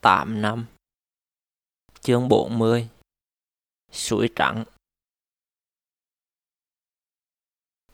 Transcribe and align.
8 0.00 0.42
năm 0.42 0.66
Chương 2.00 2.28
40 2.28 2.88
Suối 3.92 4.30
trắng 4.36 4.64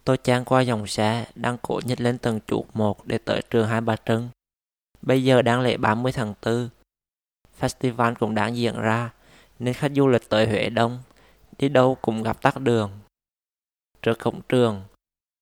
Tôi 0.04 0.16
chan 0.22 0.44
qua 0.44 0.60
dòng 0.60 0.86
xe 0.86 1.26
đang 1.34 1.58
cố 1.62 1.80
nhích 1.84 2.00
lên 2.00 2.18
tầng 2.18 2.40
chuột 2.46 2.66
một 2.74 3.06
để 3.06 3.18
tới 3.18 3.42
trường 3.50 3.68
Hai 3.68 3.80
Bà 3.80 3.96
Trưng. 3.96 4.28
Bây 5.02 5.24
giờ 5.24 5.42
đang 5.42 5.60
lễ 5.60 5.76
30 5.76 6.12
tháng 6.12 6.34
4. 6.44 6.68
Festival 7.60 8.14
cũng 8.14 8.34
đang 8.34 8.56
diễn 8.56 8.80
ra 8.80 9.12
nên 9.58 9.74
khách 9.74 9.92
du 9.96 10.08
lịch 10.08 10.28
tới 10.28 10.46
Huế 10.46 10.70
đông, 10.70 11.02
đi 11.58 11.68
đâu 11.68 11.96
cũng 12.02 12.22
gặp 12.22 12.42
tắc 12.42 12.60
đường. 12.60 12.90
Trước 14.02 14.18
cổng 14.18 14.40
trường, 14.48 14.82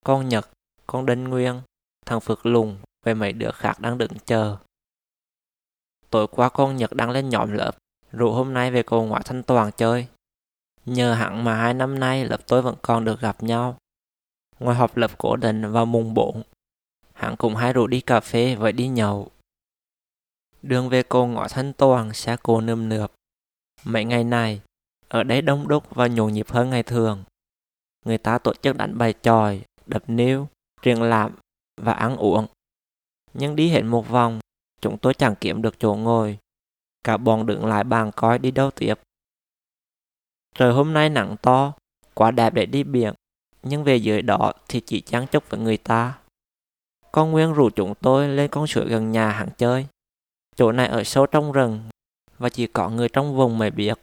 con 0.04 0.28
Nhật, 0.28 0.50
con 0.86 1.06
Đinh 1.06 1.24
Nguyên, 1.24 1.60
thằng 2.06 2.20
Phước 2.20 2.46
Lùng 2.46 2.78
và 3.06 3.14
mấy 3.14 3.32
đứa 3.32 3.50
khác 3.50 3.80
đang 3.80 3.98
đứng 3.98 4.12
chờ. 4.26 4.56
Tối 6.14 6.26
qua 6.26 6.48
con 6.48 6.76
Nhật 6.76 6.92
đang 6.92 7.10
lên 7.10 7.28
nhóm 7.28 7.52
lớp, 7.52 7.72
rủ 8.12 8.32
hôm 8.32 8.54
nay 8.54 8.70
về 8.70 8.82
cầu 8.82 9.04
ngoại 9.04 9.22
thanh 9.24 9.42
toàn 9.42 9.70
chơi. 9.76 10.06
Nhờ 10.86 11.14
hẳn 11.14 11.44
mà 11.44 11.56
hai 11.56 11.74
năm 11.74 11.98
nay 11.98 12.24
lớp 12.24 12.46
tôi 12.46 12.62
vẫn 12.62 12.76
còn 12.82 13.04
được 13.04 13.20
gặp 13.20 13.42
nhau. 13.42 13.78
Ngoài 14.58 14.76
họp 14.76 14.96
lớp 14.96 15.10
cố 15.18 15.36
định 15.36 15.72
vào 15.72 15.86
mùng 15.86 16.14
4, 16.14 16.42
hắn 17.12 17.36
cùng 17.36 17.56
hai 17.56 17.72
rủ 17.72 17.86
đi 17.86 18.00
cà 18.00 18.20
phê 18.20 18.54
và 18.54 18.72
đi 18.72 18.88
nhậu. 18.88 19.30
Đường 20.62 20.88
về 20.88 21.02
cầu 21.02 21.26
ngõ 21.26 21.48
thanh 21.48 21.72
toàn 21.72 22.12
xe 22.12 22.36
cô 22.42 22.60
nườm 22.60 22.88
nượp. 22.88 23.12
Mấy 23.84 24.04
ngày 24.04 24.24
này, 24.24 24.60
ở 25.08 25.22
đây 25.22 25.42
đông 25.42 25.68
đúc 25.68 25.94
và 25.94 26.06
nhộn 26.06 26.32
nhịp 26.32 26.48
hơn 26.48 26.70
ngày 26.70 26.82
thường. 26.82 27.24
Người 28.04 28.18
ta 28.18 28.38
tổ 28.38 28.54
chức 28.54 28.76
đánh 28.76 28.98
bài 28.98 29.14
tròi, 29.22 29.62
đập 29.86 30.02
niêu, 30.06 30.48
triển 30.82 31.02
lãm 31.02 31.34
và 31.80 31.92
ăn 31.92 32.16
uống. 32.16 32.46
Nhưng 33.32 33.56
đi 33.56 33.68
hết 33.68 33.82
một 33.82 34.08
vòng, 34.08 34.40
chúng 34.84 34.98
tôi 34.98 35.14
chẳng 35.14 35.34
kiếm 35.40 35.62
được 35.62 35.74
chỗ 35.78 35.94
ngồi. 35.94 36.38
Cả 37.04 37.16
bọn 37.16 37.46
đứng 37.46 37.66
lại 37.66 37.84
bàn 37.84 38.10
coi 38.16 38.38
đi 38.38 38.50
đâu 38.50 38.70
tiếp. 38.70 38.94
Trời 40.54 40.72
hôm 40.72 40.92
nay 40.92 41.08
nắng 41.08 41.36
to, 41.42 41.72
quá 42.14 42.30
đẹp 42.30 42.54
để 42.54 42.66
đi 42.66 42.84
biển, 42.84 43.14
nhưng 43.62 43.84
về 43.84 43.96
dưới 43.96 44.22
đó 44.22 44.52
thì 44.68 44.80
chỉ 44.80 45.00
chán 45.00 45.26
chúc 45.26 45.50
với 45.50 45.60
người 45.60 45.76
ta. 45.76 46.18
Con 47.12 47.30
Nguyên 47.30 47.52
rủ 47.52 47.70
chúng 47.70 47.94
tôi 47.94 48.28
lên 48.28 48.50
con 48.50 48.66
suối 48.66 48.88
gần 48.88 49.12
nhà 49.12 49.30
hàng 49.30 49.48
chơi. 49.58 49.86
Chỗ 50.56 50.72
này 50.72 50.88
ở 50.88 51.04
sâu 51.04 51.26
trong 51.26 51.52
rừng 51.52 51.88
và 52.38 52.48
chỉ 52.48 52.66
có 52.66 52.88
người 52.88 53.08
trong 53.08 53.36
vùng 53.36 53.58
mới 53.58 53.70
biết. 53.70 53.98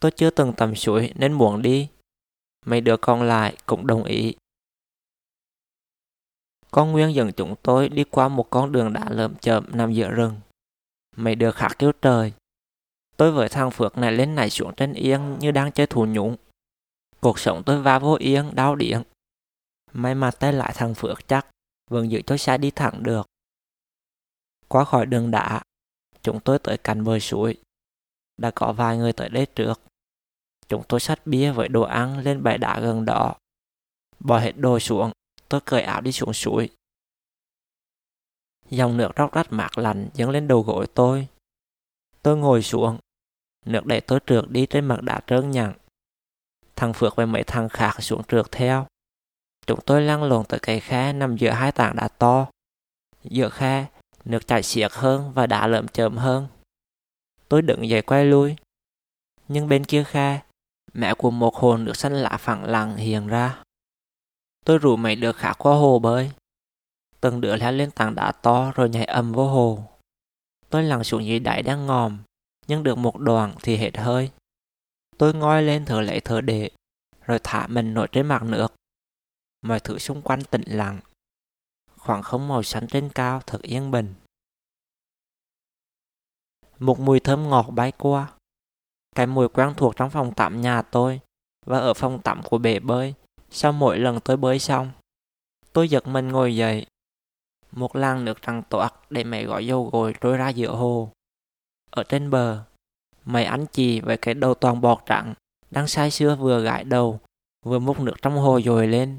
Tôi 0.00 0.10
chưa 0.10 0.30
từng 0.30 0.52
tầm 0.56 0.74
suối 0.74 1.12
nên 1.14 1.32
muốn 1.32 1.62
đi. 1.62 1.88
Mấy 2.66 2.80
đứa 2.80 2.96
còn 2.96 3.22
lại 3.22 3.56
cũng 3.66 3.86
đồng 3.86 4.04
ý. 4.04 4.34
Con 6.74 6.92
Nguyên 6.92 7.14
dẫn 7.14 7.32
chúng 7.32 7.54
tôi 7.62 7.88
đi 7.88 8.04
qua 8.04 8.28
một 8.28 8.50
con 8.50 8.72
đường 8.72 8.92
đá 8.92 9.10
lợm 9.10 9.34
chợm 9.34 9.66
nằm 9.72 9.92
giữa 9.92 10.10
rừng. 10.10 10.40
Mấy 11.16 11.34
đứa 11.34 11.50
khác 11.50 11.76
kêu 11.78 11.92
trời. 12.02 12.32
Tôi 13.16 13.32
với 13.32 13.48
thằng 13.48 13.70
Phước 13.70 13.98
này 13.98 14.12
lên 14.12 14.34
này 14.34 14.50
xuống 14.50 14.74
trên 14.76 14.92
yên 14.92 15.36
như 15.38 15.50
đang 15.50 15.72
chơi 15.72 15.86
thù 15.86 16.06
nhũng. 16.06 16.36
Cuộc 17.20 17.38
sống 17.38 17.62
tôi 17.66 17.82
va 17.82 17.98
vô 17.98 18.16
yên, 18.20 18.54
đau 18.54 18.76
điện. 18.76 19.02
May 19.92 20.14
mà 20.14 20.30
tay 20.30 20.52
lại 20.52 20.72
thằng 20.76 20.94
Phước 20.94 21.28
chắc, 21.28 21.46
vẫn 21.90 22.10
giữ 22.10 22.22
cho 22.26 22.36
xe 22.36 22.58
đi 22.58 22.70
thẳng 22.70 23.02
được. 23.02 23.26
Qua 24.68 24.84
khỏi 24.84 25.06
đường 25.06 25.30
đá, 25.30 25.62
chúng 26.22 26.40
tôi 26.40 26.58
tới 26.58 26.78
cạnh 26.78 27.04
bờ 27.04 27.18
suối. 27.18 27.56
Đã 28.36 28.50
có 28.54 28.72
vài 28.72 28.96
người 28.96 29.12
tới 29.12 29.28
đây 29.28 29.46
trước. 29.54 29.80
Chúng 30.68 30.82
tôi 30.88 31.00
xách 31.00 31.26
bia 31.26 31.52
với 31.52 31.68
đồ 31.68 31.82
ăn 31.82 32.18
lên 32.18 32.42
bãi 32.42 32.58
đá 32.58 32.80
gần 32.80 33.04
đó. 33.04 33.34
Bỏ 34.20 34.38
hết 34.38 34.52
đồ 34.56 34.78
xuống, 34.78 35.12
tôi 35.48 35.60
cởi 35.60 35.82
áo 35.82 36.00
đi 36.00 36.12
xuống 36.12 36.32
suối. 36.32 36.70
Dòng 38.70 38.96
nước 38.96 39.10
róc 39.16 39.32
rách 39.32 39.52
mát 39.52 39.78
lạnh 39.78 40.08
dâng 40.14 40.30
lên 40.30 40.48
đầu 40.48 40.62
gối 40.62 40.86
tôi. 40.94 41.28
Tôi 42.22 42.36
ngồi 42.36 42.62
xuống, 42.62 42.98
nước 43.66 43.86
đẩy 43.86 44.00
tôi 44.00 44.20
trượt 44.26 44.44
đi 44.48 44.66
trên 44.66 44.84
mặt 44.84 45.02
đá 45.02 45.20
trơn 45.26 45.50
nhẵn. 45.50 45.72
Thằng 46.76 46.92
Phước 46.92 47.16
và 47.16 47.26
mấy 47.26 47.44
thằng 47.44 47.68
khác 47.68 47.96
xuống 48.02 48.22
trượt 48.28 48.52
theo. 48.52 48.86
Chúng 49.66 49.80
tôi 49.86 50.02
lăn 50.02 50.22
lộn 50.22 50.44
tới 50.44 50.60
cây 50.62 50.80
khe 50.80 51.12
nằm 51.12 51.36
giữa 51.36 51.50
hai 51.50 51.72
tảng 51.72 51.96
đá 51.96 52.08
to. 52.08 52.46
Giữa 53.24 53.48
khe, 53.48 53.86
nước 54.24 54.46
chảy 54.46 54.62
xiết 54.62 54.92
hơn 54.92 55.32
và 55.32 55.46
đá 55.46 55.66
lợm 55.66 55.88
chớm 55.88 56.16
hơn. 56.16 56.48
Tôi 57.48 57.62
đứng 57.62 57.88
dậy 57.88 58.02
quay 58.02 58.24
lui. 58.24 58.56
Nhưng 59.48 59.68
bên 59.68 59.84
kia 59.84 60.04
khe, 60.04 60.42
mẹ 60.92 61.14
của 61.14 61.30
một 61.30 61.54
hồ 61.54 61.76
nước 61.76 61.96
xanh 61.96 62.12
lạ 62.12 62.36
phẳng 62.40 62.64
lặng 62.64 62.96
hiện 62.96 63.26
ra. 63.26 63.63
Tôi 64.64 64.78
rủ 64.78 64.96
mấy 64.96 65.16
đứa 65.16 65.32
khác 65.32 65.54
qua 65.58 65.74
hồ 65.74 65.98
bơi. 65.98 66.30
Từng 67.20 67.40
đứa 67.40 67.56
leo 67.56 67.72
lên 67.72 67.90
tảng 67.90 68.14
đá 68.14 68.32
to 68.32 68.72
rồi 68.74 68.88
nhảy 68.88 69.04
ầm 69.04 69.32
vô 69.32 69.48
hồ. 69.48 69.84
Tôi 70.70 70.82
lặn 70.82 71.04
xuống 71.04 71.26
dưới 71.26 71.38
đáy 71.38 71.62
đang 71.62 71.86
ngòm, 71.86 72.18
nhưng 72.66 72.82
được 72.82 72.98
một 72.98 73.18
đoạn 73.18 73.54
thì 73.62 73.76
hết 73.76 73.96
hơi. 73.96 74.30
Tôi 75.18 75.34
ngoi 75.34 75.62
lên 75.62 75.84
thở 75.84 76.00
lấy 76.00 76.20
thở 76.20 76.40
để, 76.40 76.70
rồi 77.20 77.38
thả 77.44 77.66
mình 77.66 77.94
nổi 77.94 78.08
trên 78.12 78.26
mặt 78.26 78.42
nước. 78.42 78.74
Mọi 79.62 79.80
thứ 79.80 79.98
xung 79.98 80.22
quanh 80.22 80.42
tĩnh 80.44 80.62
lặng. 80.66 81.00
Khoảng 81.96 82.22
không 82.22 82.48
màu 82.48 82.62
xanh 82.62 82.86
trên 82.86 83.10
cao 83.14 83.40
thật 83.46 83.62
yên 83.62 83.90
bình. 83.90 84.14
Một 86.78 87.00
mùi 87.00 87.20
thơm 87.20 87.48
ngọt 87.48 87.66
bay 87.70 87.92
qua. 87.92 88.32
Cái 89.14 89.26
mùi 89.26 89.48
quen 89.48 89.74
thuộc 89.76 89.96
trong 89.96 90.10
phòng 90.10 90.34
tắm 90.34 90.60
nhà 90.60 90.82
tôi 90.82 91.20
và 91.66 91.78
ở 91.78 91.94
phòng 91.94 92.22
tắm 92.22 92.42
của 92.42 92.58
bể 92.58 92.80
bơi 92.80 93.14
sau 93.54 93.72
mỗi 93.72 93.98
lần 93.98 94.20
tôi 94.20 94.36
bơi 94.36 94.58
xong. 94.58 94.92
Tôi 95.72 95.88
giật 95.88 96.06
mình 96.06 96.28
ngồi 96.28 96.56
dậy. 96.56 96.86
Một 97.72 97.96
làn 97.96 98.24
nước 98.24 98.42
trắng 98.42 98.62
toạc 98.68 98.94
để 99.10 99.24
mẹ 99.24 99.44
gọi 99.44 99.66
dâu 99.66 99.90
gội 99.90 100.14
trôi 100.20 100.36
ra 100.36 100.48
giữa 100.48 100.74
hồ. 100.74 101.12
Ở 101.90 102.02
trên 102.02 102.30
bờ, 102.30 102.64
mấy 103.24 103.44
anh 103.44 103.66
chị 103.72 104.00
với 104.00 104.16
cái 104.16 104.34
đầu 104.34 104.54
toàn 104.54 104.80
bọt 104.80 104.98
trắng 105.06 105.34
đang 105.70 105.86
say 105.86 106.10
sưa 106.10 106.36
vừa 106.36 106.62
gãi 106.62 106.84
đầu 106.84 107.20
vừa 107.64 107.78
múc 107.78 108.00
nước 108.00 108.14
trong 108.22 108.36
hồ 108.36 108.60
dồi 108.60 108.86
lên. 108.86 109.18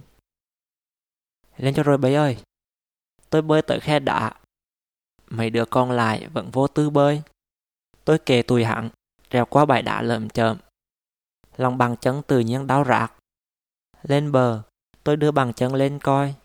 Lên 1.58 1.74
cho 1.74 1.84
rồi 1.84 1.98
bấy 1.98 2.16
ơi. 2.16 2.38
Tôi 3.30 3.42
bơi 3.42 3.62
tới 3.62 3.80
khe 3.80 4.00
đá. 4.00 4.34
Mấy 5.28 5.50
đứa 5.50 5.66
con 5.66 5.92
lại 5.92 6.28
vẫn 6.28 6.50
vô 6.52 6.68
tư 6.68 6.90
bơi. 6.90 7.22
Tôi 8.06 8.20
kề 8.20 8.42
tùy 8.42 8.66
hẳn, 8.66 8.90
trèo 9.30 9.46
qua 9.46 9.66
bãi 9.66 9.82
đá 9.82 10.02
lợm 10.02 10.30
chợm. 10.30 10.58
Lòng 11.58 11.78
bằng 11.78 11.98
chân 11.98 12.22
tự 12.28 12.40
nhiên 12.40 12.68
đau 12.68 12.86
rạc. 12.86 13.14
Lên 14.08 14.32
bờ, 14.32 14.64
tôi 15.04 15.18
đưa 15.18 15.32
bằng 15.32 15.54
chân 15.54 15.74
lên 15.74 16.00
coi. 16.04 16.36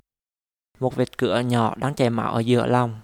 Một 0.79 0.95
vệt 0.95 1.17
cửa 1.17 1.39
nhỏ 1.39 1.75
đang 1.75 1.95
chảy 1.95 2.09
máu 2.09 2.33
ở 2.33 2.39
giữa 2.39 2.65
lòng. 2.65 3.01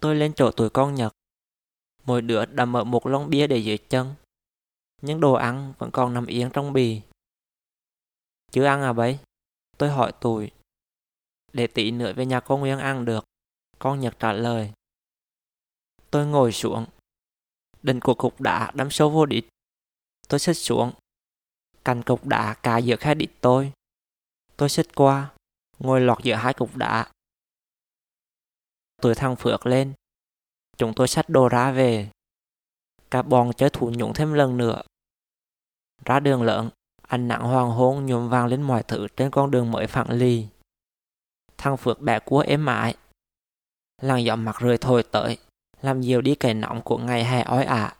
Tôi 0.00 0.14
lên 0.14 0.32
chỗ 0.36 0.50
tuổi 0.56 0.70
con 0.70 0.94
Nhật. 0.94 1.12
Mỗi 2.04 2.22
đứa 2.22 2.44
đã 2.44 2.64
mở 2.64 2.84
một 2.84 3.06
lon 3.06 3.30
bia 3.30 3.46
để 3.46 3.58
dưới 3.58 3.78
chân. 3.78 4.14
những 5.02 5.20
đồ 5.20 5.32
ăn 5.32 5.72
vẫn 5.78 5.90
còn 5.92 6.14
nằm 6.14 6.26
yên 6.26 6.50
trong 6.52 6.72
bì. 6.72 7.02
Chứ 8.50 8.64
ăn 8.64 8.82
à 8.82 8.92
bấy? 8.92 9.18
Tôi 9.78 9.88
hỏi 9.90 10.12
tụi. 10.20 10.50
Để 11.52 11.66
tí 11.66 11.90
nữa 11.90 12.12
về 12.16 12.26
nhà 12.26 12.40
con 12.40 12.60
Nguyên 12.60 12.78
ăn 12.78 13.04
được. 13.04 13.24
Con 13.78 14.00
Nhật 14.00 14.16
trả 14.18 14.32
lời. 14.32 14.72
Tôi 16.10 16.26
ngồi 16.26 16.52
xuống. 16.52 16.86
Đỉnh 17.82 18.00
của 18.00 18.14
cục 18.14 18.40
đá 18.40 18.70
đâm 18.74 18.90
sâu 18.90 19.10
vô 19.10 19.26
đít. 19.26 19.44
Tôi 20.28 20.40
xích 20.40 20.56
xuống. 20.56 20.92
Cành 21.84 22.02
cục 22.02 22.26
đá 22.26 22.54
cà 22.54 22.78
giữa 22.78 22.96
khe 22.96 23.14
đít 23.14 23.30
tôi. 23.40 23.72
Tôi 24.56 24.68
xích 24.68 24.94
qua, 24.94 25.30
ngồi 25.78 26.00
lọt 26.00 26.18
giữa 26.22 26.34
hai 26.34 26.54
cục 26.54 26.76
đá. 26.76 27.06
Tôi 29.02 29.14
thăng 29.14 29.36
Phước 29.36 29.66
lên. 29.66 29.92
Chúng 30.76 30.92
tôi 30.96 31.08
xách 31.08 31.28
đồ 31.28 31.48
ra 31.48 31.72
về. 31.72 32.10
Cả 33.10 33.22
bọn 33.22 33.52
chơi 33.52 33.70
thủ 33.70 33.92
nhũng 33.96 34.14
thêm 34.14 34.32
lần 34.32 34.56
nữa. 34.56 34.82
Ra 36.04 36.20
đường 36.20 36.42
lớn, 36.42 36.70
ánh 37.02 37.28
nắng 37.28 37.42
hoàng 37.42 37.70
hôn 37.70 38.06
nhuộm 38.06 38.28
vàng 38.28 38.46
lên 38.46 38.62
mọi 38.62 38.82
thứ 38.82 39.06
trên 39.16 39.30
con 39.30 39.50
đường 39.50 39.70
mới 39.70 39.86
phẳng 39.86 40.10
lì. 40.10 40.46
Thằng 41.58 41.76
Phước 41.76 42.00
bẻ 42.00 42.18
cua 42.18 42.40
êm 42.40 42.64
mãi. 42.64 42.94
Làn 44.02 44.24
gió 44.24 44.36
mặt 44.36 44.56
rơi 44.58 44.78
thổi 44.78 45.02
tới, 45.02 45.38
làm 45.82 46.00
dịu 46.00 46.20
đi 46.20 46.34
cái 46.34 46.54
nóng 46.54 46.82
của 46.82 46.98
ngày 46.98 47.24
hè 47.24 47.42
ói 47.42 47.64
ả. 47.64 47.96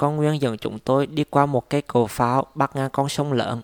Con 0.00 0.16
Nguyên 0.16 0.40
dẫn 0.40 0.58
chúng 0.58 0.78
tôi 0.78 1.06
đi 1.06 1.24
qua 1.24 1.46
một 1.46 1.70
cây 1.70 1.82
cầu 1.82 2.06
pháo 2.06 2.46
bắc 2.54 2.76
ngang 2.76 2.90
con 2.92 3.08
sông 3.08 3.32
lớn. 3.32 3.60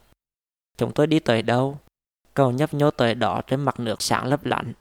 Chúng 0.78 0.92
tôi 0.92 1.06
đi 1.06 1.18
tới 1.18 1.42
đâu? 1.42 1.78
Cầu 2.34 2.50
nhấp 2.50 2.74
nhô 2.74 2.90
tới 2.90 3.14
đó 3.14 3.40
trên 3.46 3.60
mặt 3.60 3.80
nước 3.80 4.02
sáng 4.02 4.26
lấp 4.26 4.44
lạnh. 4.44 4.72